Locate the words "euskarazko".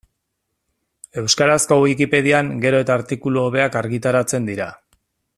1.21-1.77